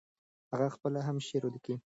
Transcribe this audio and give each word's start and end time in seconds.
هغه 0.51 0.67
خپله 0.75 0.99
هم 1.07 1.17
شعر 1.27 1.43
ليکه. 1.53 1.75